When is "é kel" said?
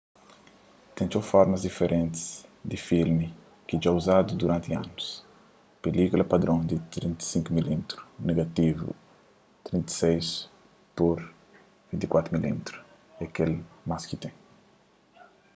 13.23-13.53